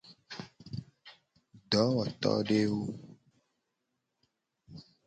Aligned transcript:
Dowotodewo. 1.69 2.83